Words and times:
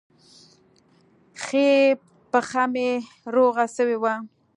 ښۍ 1.43 1.69
پښه 2.31 2.63
مې 2.73 2.89
روغه 3.33 3.65
سوې 3.75 3.97
وه. 4.01 4.13